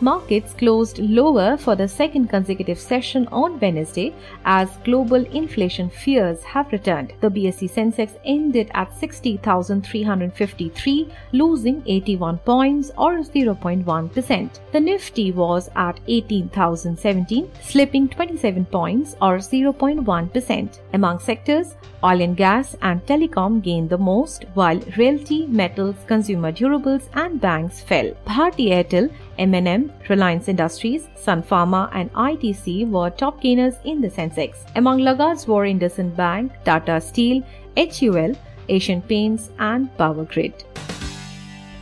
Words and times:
Markets 0.00 0.54
closed 0.54 1.00
lower 1.00 1.56
for 1.56 1.74
the 1.74 1.88
second 1.88 2.28
consecutive 2.28 2.78
session 2.78 3.26
on 3.32 3.58
Wednesday 3.58 4.14
as 4.44 4.68
global 4.84 5.24
inflation 5.32 5.90
fears 5.90 6.44
have 6.44 6.70
returned. 6.70 7.14
The 7.20 7.28
BSE 7.28 7.68
Sensex 7.68 8.16
ended 8.24 8.70
at 8.74 8.96
60,353, 8.96 11.12
losing 11.32 11.82
81 11.84 12.38
points 12.38 12.92
or 12.96 13.18
0.1%. 13.18 14.50
The 14.70 14.80
Nifty 14.80 15.32
was 15.32 15.68
at 15.74 15.98
18,017, 16.06 17.50
slipping 17.60 18.08
27 18.08 18.66
points 18.66 19.16
or 19.20 19.38
0.1%. 19.38 20.78
Among 20.92 21.18
sectors, 21.18 21.74
oil 22.04 22.22
and 22.22 22.36
gas 22.36 22.76
and 22.82 23.04
telecom 23.04 23.60
gained 23.60 23.90
the 23.90 23.98
most, 23.98 24.44
while 24.54 24.78
realty, 24.96 25.48
metals, 25.48 25.96
consumer 26.06 26.52
durables 26.52 27.08
and 27.14 27.40
banks 27.40 27.80
fell. 27.80 28.12
Bharti 28.24 28.68
Airtel 28.68 29.10
M&M, 29.38 29.92
Reliance 30.08 30.48
Industries, 30.48 31.08
Sun 31.14 31.42
Pharma 31.42 31.88
and 31.92 32.12
ITC 32.12 32.88
were 32.90 33.10
top 33.10 33.40
gainers 33.40 33.74
in 33.84 34.00
the 34.00 34.08
Sensex. 34.08 34.56
Among 34.76 34.98
laggards 34.98 35.46
were 35.46 35.64
IndusInd 35.64 36.16
Bank, 36.16 36.52
Tata 36.64 37.00
Steel, 37.00 37.42
HUL, 37.76 38.34
Asian 38.68 39.00
Paints 39.02 39.50
and 39.58 39.96
Power 39.96 40.24
Grid. 40.24 40.64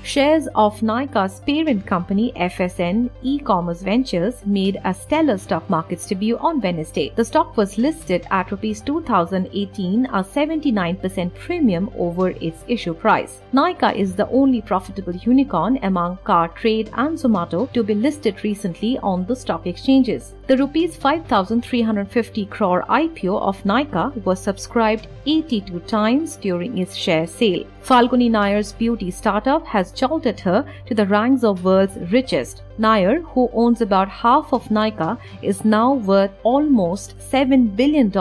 Shares 0.07 0.47
of 0.55 0.83
Nykaa's 0.83 1.41
parent 1.41 1.85
company 1.85 2.33
FSN 2.37 3.11
E-commerce 3.23 3.83
Ventures 3.83 4.47
made 4.47 4.81
a 4.85 4.95
stellar 4.95 5.37
stock 5.37 5.69
markets 5.69 6.07
debut 6.07 6.39
on 6.39 6.61
Wednesday. 6.61 7.13
The 7.17 7.25
stock 7.25 7.57
was 7.57 7.77
listed 7.77 8.25
at 8.31 8.53
rupees 8.53 8.81
2018, 8.83 10.07
a 10.07 10.23
79% 10.23 11.35
premium 11.35 11.91
over 11.99 12.31
its 12.31 12.63
issue 12.69 12.95
price. 12.95 13.41
Nykaa 13.53 13.97
is 13.97 14.15
the 14.15 14.29
only 14.29 14.63
profitable 14.63 15.17
unicorn 15.17 15.81
among 15.83 16.19
CarTrade 16.19 16.89
and 16.93 17.19
Zomato 17.19 17.73
to 17.73 17.83
be 17.83 17.95
listed 17.97 18.45
recently 18.45 18.99
on 18.99 19.27
the 19.27 19.35
stock 19.35 19.67
exchanges. 19.67 20.35
The 20.49 20.57
rupees 20.57 20.95
5350 20.95 22.47
crore 22.47 22.85
IPO 22.89 23.41
of 23.43 23.61
Nykaa 23.65 24.25
was 24.25 24.39
subscribed 24.39 25.09
82 25.27 25.81
times 25.81 26.37
during 26.37 26.79
its 26.79 26.95
share 26.95 27.27
sale. 27.27 27.65
Falguni 27.83 28.31
Nayar's 28.31 28.73
beauty 28.73 29.11
startup 29.11 29.67
has 29.67 29.91
jolted 29.91 30.39
her 30.39 30.65
to 30.87 30.95
the 30.95 31.05
ranks 31.05 31.43
of 31.43 31.65
world's 31.65 31.97
richest. 32.13 32.63
Nayar, 32.79 33.25
who 33.33 33.51
owns 33.53 33.81
about 33.81 34.09
half 34.09 34.53
of 34.53 34.69
Nykaa, 34.69 35.19
is 35.43 35.65
now 35.65 35.95
worth 35.95 36.31
almost 36.45 37.19
$7 37.19 37.75
billion 37.75 38.13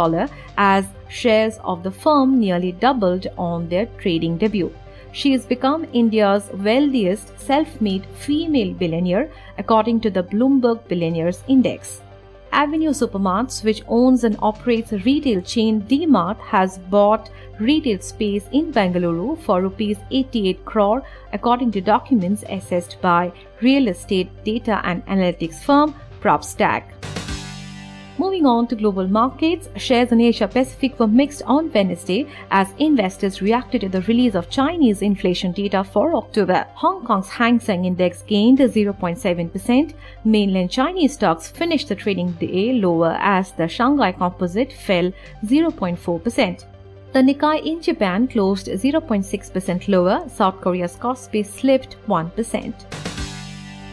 as 0.58 0.88
shares 1.08 1.60
of 1.64 1.84
the 1.84 1.92
firm 1.92 2.40
nearly 2.40 2.72
doubled 2.72 3.28
on 3.38 3.70
their 3.70 3.86
trading 4.00 4.40
debut. 4.40 4.74
She 5.12 5.32
has 5.34 5.46
become 5.46 5.86
India's 5.94 6.50
wealthiest 6.56 7.40
self-made 7.40 8.08
female 8.18 8.74
billionaire 8.74 9.30
according 9.60 10.00
to 10.02 10.10
the 10.10 10.24
Bloomberg 10.24 10.88
Billionaires 10.88 11.44
Index. 11.48 12.02
Avenue 12.56 12.92
Supermarts, 12.92 13.66
which 13.66 13.84
owns 13.90 14.24
and 14.24 14.38
operates 14.42 14.94
a 14.94 15.00
retail 15.00 15.42
chain 15.42 15.82
D-Mart, 15.82 16.38
has 16.38 16.78
bought 16.78 17.30
retail 17.60 18.00
space 18.00 18.46
in 18.54 18.72
Bengaluru 18.72 19.38
for 19.40 19.62
rupees 19.62 19.98
88 20.10 20.64
crore 20.64 21.04
according 21.34 21.72
to 21.74 21.82
documents 21.82 22.46
assessed 22.48 22.96
by 23.02 23.34
real 23.62 23.90
estate 23.90 24.30
data 24.46 24.80
and 24.86 25.06
analytics 25.08 25.62
firm 25.66 25.94
PropStack. 26.22 26.95
Moving 28.18 28.46
on 28.46 28.68
to 28.68 28.78
global 28.78 29.10
markets, 29.10 29.68
shares 29.76 30.14
in 30.14 30.22
Asia 30.22 30.48
Pacific 30.48 30.98
were 30.98 31.08
mixed 31.08 31.42
on 31.44 31.70
Wednesday 31.74 32.26
as 32.50 32.74
investors 32.80 33.42
reacted 33.42 33.82
to 33.82 33.90
the 33.90 34.02
release 34.04 34.36
of 34.36 34.50
Chinese 34.50 35.02
inflation 35.02 35.52
data 35.52 35.84
for 35.84 36.16
October. 36.16 36.66
Hong 36.76 37.06
Kong's 37.06 37.28
Hang 37.28 37.60
Seng 37.60 37.84
Index 37.84 38.22
gained 38.22 38.60
0.7%. 38.60 39.94
Mainland 40.24 40.72
Chinese 40.72 41.14
stocks 41.14 41.50
finished 41.50 41.90
the 41.90 41.96
trading 41.96 42.32
day 42.34 42.72
lower 42.74 43.18
as 43.20 43.52
the 43.52 43.68
Shanghai 43.68 44.14
Composite 44.14 44.72
fell 44.72 45.12
0.4%. 45.46 46.66
The 47.12 47.20
Nikkei 47.20 47.66
in 47.66 47.82
Japan 47.82 48.30
closed 48.30 48.68
0.6% 48.68 49.88
lower. 49.90 50.24
South 50.30 50.62
Korea's 50.62 50.96
Kospi 50.96 51.46
slipped 51.46 51.98
1%. 52.08 53.15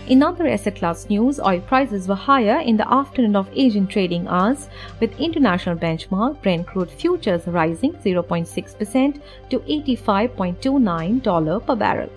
In 0.09 0.23
other 0.23 0.49
asset 0.49 0.77
class 0.77 1.09
news, 1.09 1.39
oil 1.39 1.61
prices 1.61 2.09
were 2.09 2.17
higher 2.17 2.59
in 2.61 2.77
the 2.77 2.93
afternoon 2.93 3.37
of 3.37 3.49
Asian 3.55 3.87
trading 3.87 4.27
hours, 4.27 4.69
with 5.01 5.19
international 5.21 5.77
benchmark 5.77 6.43
Brent 6.43 6.67
crude 6.67 6.91
futures 6.91 7.47
rising 7.47 7.93
0.6% 7.93 9.21
to 9.51 9.61
$85.29 9.61 11.67
per 11.67 11.77
barrel. 11.77 12.11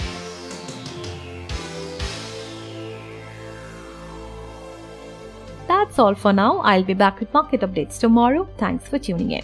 That's 5.68 6.00
all 6.00 6.16
for 6.16 6.34
now. 6.34 6.58
I'll 6.60 6.84
be 6.84 6.96
back 6.96 7.20
with 7.20 7.34
market 7.34 7.62
updates 7.62 8.00
tomorrow. 8.00 8.48
Thanks 8.58 8.88
for 8.88 8.98
tuning 8.98 9.32
in. 9.32 9.44